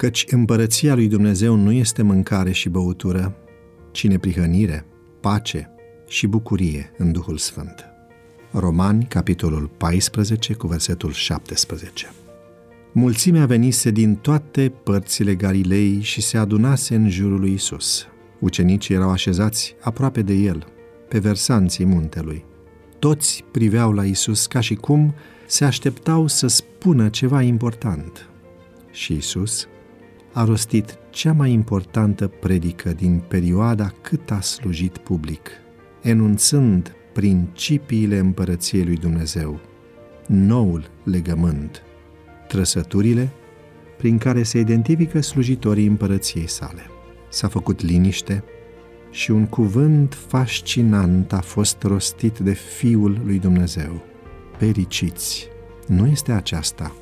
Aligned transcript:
Căci 0.00 0.24
împărăția 0.30 0.94
lui 0.94 1.08
Dumnezeu 1.08 1.54
nu 1.54 1.72
este 1.72 2.02
mâncare 2.02 2.52
și 2.52 2.68
băutură, 2.68 3.36
ci 3.90 4.06
neprihănire, 4.06 4.86
pace 5.20 5.70
și 6.08 6.26
bucurie 6.26 6.92
în 6.98 7.12
Duhul 7.12 7.36
Sfânt. 7.36 7.84
Romani, 8.50 9.04
capitolul 9.04 9.70
14, 9.76 10.54
cu 10.54 10.66
versetul 10.66 11.12
17. 11.12 12.12
Mulțimea 12.92 13.46
venise 13.46 13.90
din 13.90 14.14
toate 14.14 14.72
părțile 14.82 15.34
Galilei 15.34 16.00
și 16.00 16.20
se 16.20 16.38
adunase 16.38 16.94
în 16.94 17.10
jurul 17.10 17.40
lui 17.40 17.52
Isus. 17.52 18.06
Ucenicii 18.38 18.94
erau 18.94 19.10
așezați 19.10 19.74
aproape 19.80 20.22
de 20.22 20.34
el, 20.34 20.66
pe 21.08 21.18
versanții 21.18 21.84
muntelui. 21.84 22.44
Toți 22.98 23.44
priveau 23.50 23.92
la 23.92 24.04
Isus 24.04 24.46
ca 24.46 24.60
și 24.60 24.74
cum 24.74 25.14
se 25.46 25.64
așteptau 25.64 26.26
să 26.26 26.46
spună 26.46 27.08
ceva 27.08 27.42
important. 27.42 28.28
Și 28.90 29.12
Isus 29.12 29.68
a 30.32 30.44
rostit 30.44 30.98
cea 31.10 31.32
mai 31.32 31.52
importantă 31.52 32.26
predică 32.26 32.92
din 32.92 33.22
perioada 33.28 33.92
cât 34.00 34.30
a 34.30 34.40
slujit 34.40 34.98
public, 34.98 35.50
enunțând 36.02 36.94
principiile 37.12 38.18
împărăției 38.18 38.84
lui 38.84 38.96
Dumnezeu, 38.96 39.60
noul 40.26 40.90
legământ, 41.04 41.82
trăsăturile 42.48 43.30
prin 43.98 44.18
care 44.18 44.42
se 44.42 44.58
identifică 44.58 45.20
slujitorii 45.20 45.86
împărăției 45.86 46.48
sale. 46.48 46.82
S-a 47.28 47.48
făcut 47.48 47.80
liniște 47.80 48.44
și 49.10 49.30
un 49.30 49.46
cuvânt 49.46 50.14
fascinant 50.14 51.32
a 51.32 51.40
fost 51.40 51.82
rostit 51.82 52.38
de 52.38 52.52
Fiul 52.52 53.20
lui 53.24 53.38
Dumnezeu. 53.38 54.02
Periciți! 54.58 55.48
Nu 55.86 56.06
este 56.06 56.32
aceasta 56.32 56.94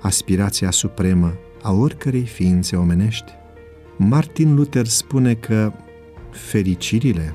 aspirația 0.00 0.70
supremă 0.70 1.34
a 1.62 1.72
oricărei 1.72 2.24
ființe 2.24 2.76
omenești? 2.76 3.32
Martin 3.96 4.54
Luther 4.54 4.86
spune 4.86 5.34
că 5.34 5.72
fericirile 6.30 7.34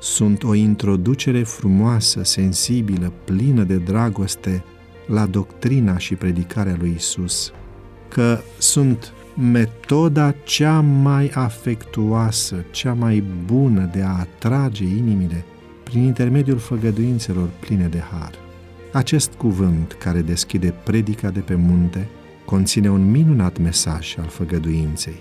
sunt 0.00 0.42
o 0.42 0.54
introducere 0.54 1.42
frumoasă, 1.42 2.22
sensibilă, 2.22 3.12
plină 3.24 3.62
de 3.62 3.76
dragoste 3.76 4.64
la 5.06 5.26
doctrina 5.26 5.98
și 5.98 6.14
predicarea 6.14 6.76
lui 6.78 6.92
Isus, 6.96 7.52
că 8.08 8.38
sunt 8.58 9.12
metoda 9.36 10.34
cea 10.44 10.80
mai 10.80 11.30
afectuoasă, 11.34 12.64
cea 12.70 12.92
mai 12.92 13.24
bună 13.44 13.90
de 13.92 14.02
a 14.02 14.18
atrage 14.18 14.84
inimile 14.84 15.44
prin 15.82 16.02
intermediul 16.02 16.58
făgăduințelor 16.58 17.48
pline 17.60 17.86
de 17.86 18.02
har. 18.12 18.34
Acest 18.92 19.32
cuvânt 19.32 19.92
care 19.92 20.20
deschide 20.20 20.74
predica 20.84 21.30
de 21.30 21.40
pe 21.40 21.54
munte 21.54 22.08
conține 22.44 22.90
un 22.90 23.10
minunat 23.10 23.58
mesaj 23.58 24.18
al 24.18 24.26
făgăduinței, 24.26 25.16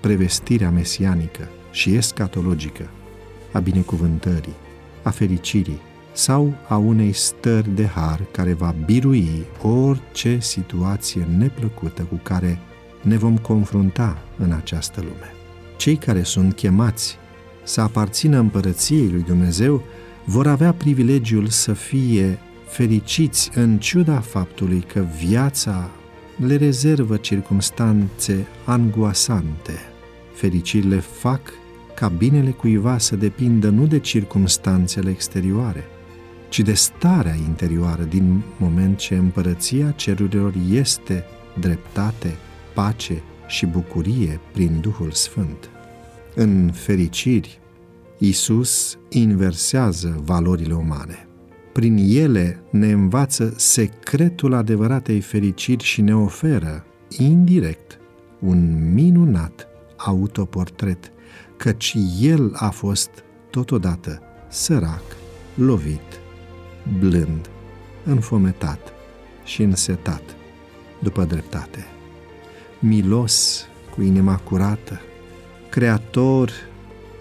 prevestirea 0.00 0.70
mesianică 0.70 1.48
și 1.70 1.94
escatologică 1.94 2.90
a 3.52 3.58
binecuvântării, 3.58 4.54
a 5.02 5.10
fericirii 5.10 5.80
sau 6.12 6.54
a 6.68 6.76
unei 6.76 7.12
stări 7.12 7.74
de 7.74 7.86
har 7.86 8.20
care 8.30 8.52
va 8.52 8.74
birui 8.84 9.44
orice 9.62 10.38
situație 10.40 11.28
neplăcută 11.38 12.02
cu 12.02 12.20
care 12.22 12.58
ne 13.02 13.16
vom 13.16 13.38
confrunta 13.38 14.18
în 14.38 14.52
această 14.52 15.00
lume. 15.00 15.32
Cei 15.76 15.96
care 15.96 16.22
sunt 16.22 16.54
chemați 16.54 17.18
să 17.62 17.80
aparțină 17.80 18.38
împărăției 18.38 19.08
lui 19.10 19.22
Dumnezeu 19.22 19.82
vor 20.24 20.46
avea 20.46 20.72
privilegiul 20.72 21.46
să 21.46 21.72
fie 21.72 22.38
fericiți 22.66 23.50
în 23.54 23.78
ciuda 23.78 24.20
faptului 24.20 24.80
că 24.80 25.06
viața 25.18 25.90
le 26.36 26.56
rezervă 26.56 27.16
circumstanțe 27.16 28.46
angoasante. 28.64 29.78
Fericirile 30.34 30.96
fac 30.96 31.40
ca 31.94 32.08
binele 32.08 32.50
cuiva 32.50 32.98
să 32.98 33.16
depindă 33.16 33.68
nu 33.68 33.86
de 33.86 33.98
circumstanțele 33.98 35.10
exterioare, 35.10 35.84
ci 36.48 36.60
de 36.60 36.74
starea 36.74 37.34
interioară 37.34 38.02
din 38.02 38.42
moment 38.58 38.98
ce 38.98 39.14
împărăția 39.14 39.90
cerurilor 39.90 40.54
este 40.70 41.24
dreptate, 41.60 42.34
pace 42.74 43.22
și 43.46 43.66
bucurie 43.66 44.40
prin 44.52 44.78
Duhul 44.80 45.10
Sfânt. 45.10 45.70
În 46.34 46.70
fericiri, 46.72 47.60
Isus 48.18 48.98
inversează 49.08 50.20
valorile 50.24 50.74
umane. 50.74 51.25
Prin 51.76 51.96
ele 52.08 52.62
ne 52.70 52.90
învață 52.90 53.54
secretul 53.56 54.54
adevăratei 54.54 55.20
fericiri 55.20 55.84
și 55.84 56.00
ne 56.00 56.16
oferă, 56.16 56.84
indirect, 57.18 57.98
un 58.38 58.92
minunat 58.92 59.68
autoportret, 59.96 61.12
căci 61.56 61.96
el 62.20 62.52
a 62.54 62.70
fost 62.70 63.10
totodată 63.50 64.22
sărac, 64.48 65.02
lovit, 65.54 66.20
blând, 66.98 67.50
înfometat 68.04 68.92
și 69.44 69.62
însetat 69.62 70.22
după 71.02 71.24
dreptate. 71.24 71.84
Milos 72.78 73.66
cu 73.94 74.02
inima 74.02 74.36
curată, 74.36 75.00
creator, 75.70 76.50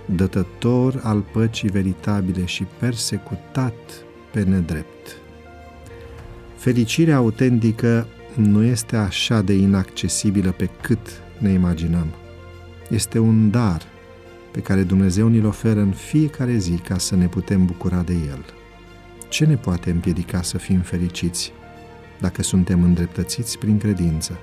dătător 0.06 1.00
al 1.04 1.24
păcii 1.32 1.70
veritabile 1.70 2.46
și 2.46 2.66
persecutat 2.80 3.74
pe 4.36 4.44
nedrept. 4.44 5.18
Fericirea 6.56 7.16
autentică 7.16 8.08
nu 8.34 8.64
este 8.64 8.96
așa 8.96 9.42
de 9.42 9.54
inaccesibilă 9.54 10.52
pe 10.52 10.70
cât 10.82 11.08
ne 11.38 11.52
imaginăm. 11.52 12.08
Este 12.90 13.20
un 13.20 13.50
dar 13.52 13.82
pe 14.52 14.60
care 14.60 14.84
Dumnezeu 14.84 15.28
ni-l 15.28 15.46
oferă 15.46 15.80
în 15.80 15.92
fiecare 15.92 16.58
zi 16.58 16.72
ca 16.72 16.98
să 16.98 17.16
ne 17.16 17.28
putem 17.28 17.66
bucura 17.66 18.02
de 18.02 18.14
el. 18.14 18.46
Ce 19.30 19.46
ne 19.46 19.56
poate 19.56 19.92
împiedica 19.92 20.42
să 20.42 20.58
fim 20.58 20.80
fericiți 20.80 21.52
dacă 22.20 22.42
suntem 22.42 22.84
îndreptățiți 22.84 23.58
prin 23.58 23.78
credință? 23.78 24.40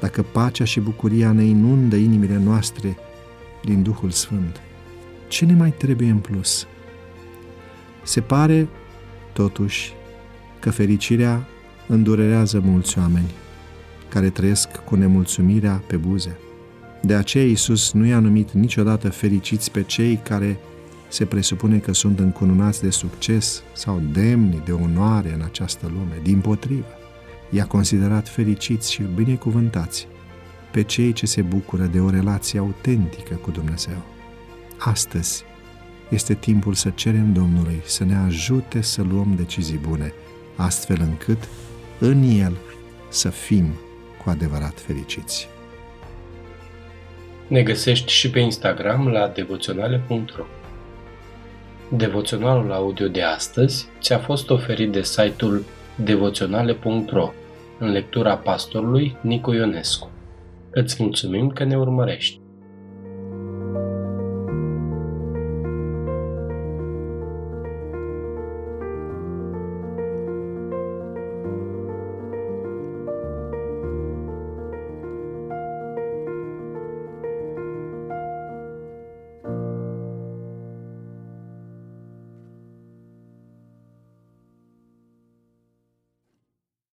Dacă 0.00 0.22
pacea 0.22 0.64
și 0.64 0.80
bucuria 0.80 1.32
ne 1.32 1.44
inundă 1.44 1.96
inimile 1.96 2.40
noastre 2.44 2.96
din 3.64 3.82
Duhul 3.82 4.10
Sfânt, 4.10 4.60
ce 5.28 5.44
ne 5.44 5.54
mai 5.54 5.70
trebuie 5.70 6.10
în 6.10 6.18
plus? 6.18 6.66
Se 8.10 8.20
pare, 8.20 8.68
totuși, 9.32 9.92
că 10.60 10.70
fericirea 10.70 11.46
îndurerează 11.86 12.60
mulți 12.64 12.98
oameni 12.98 13.30
care 14.08 14.30
trăiesc 14.30 14.68
cu 14.68 14.96
nemulțumirea 14.96 15.82
pe 15.86 15.96
buze. 15.96 16.38
De 17.02 17.14
aceea 17.14 17.44
Iisus 17.44 17.92
nu 17.92 18.04
i-a 18.06 18.18
numit 18.18 18.52
niciodată 18.52 19.10
fericiți 19.10 19.70
pe 19.70 19.82
cei 19.82 20.16
care 20.16 20.58
se 21.08 21.24
presupune 21.24 21.78
că 21.78 21.92
sunt 21.92 22.18
încununați 22.18 22.82
de 22.82 22.90
succes 22.90 23.62
sau 23.72 24.02
demni 24.12 24.62
de 24.64 24.72
onoare 24.72 25.32
în 25.34 25.42
această 25.42 25.86
lume. 25.86 26.20
Din 26.22 26.40
potrivă, 26.40 26.94
i-a 27.50 27.66
considerat 27.66 28.28
fericiți 28.28 28.92
și 28.92 29.02
binecuvântați 29.14 30.06
pe 30.72 30.82
cei 30.82 31.12
ce 31.12 31.26
se 31.26 31.42
bucură 31.42 31.84
de 31.84 32.00
o 32.00 32.10
relație 32.10 32.58
autentică 32.58 33.34
cu 33.34 33.50
Dumnezeu. 33.50 34.02
Astăzi 34.78 35.44
este 36.10 36.34
timpul 36.34 36.74
să 36.74 36.90
cerem 36.90 37.32
Domnului 37.32 37.80
să 37.84 38.04
ne 38.04 38.16
ajute 38.16 38.80
să 38.80 39.02
luăm 39.02 39.34
decizii 39.36 39.80
bune, 39.88 40.12
astfel 40.56 40.96
încât 41.00 41.48
în 41.98 42.22
El 42.22 42.56
să 43.08 43.28
fim 43.28 43.66
cu 44.24 44.30
adevărat 44.30 44.80
fericiți. 44.80 45.48
Ne 47.46 47.62
găsești 47.62 48.12
și 48.12 48.30
pe 48.30 48.38
Instagram 48.38 49.08
la 49.08 49.28
devoționale.ro 49.28 50.44
Devoționalul 51.96 52.72
audio 52.72 53.08
de 53.08 53.22
astăzi 53.22 53.88
ți-a 54.00 54.18
fost 54.18 54.50
oferit 54.50 54.92
de 54.92 55.02
site-ul 55.02 55.64
devoționale.ro 55.94 57.32
în 57.78 57.90
lectura 57.90 58.36
pastorului 58.36 59.16
Nicu 59.20 59.52
Ionescu. 59.52 60.10
Îți 60.70 61.02
mulțumim 61.02 61.48
că 61.48 61.64
ne 61.64 61.76
urmărești! 61.76 62.39